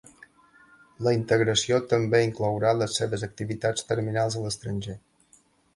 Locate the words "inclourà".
2.31-2.73